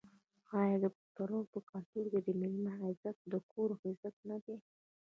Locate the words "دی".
4.45-4.57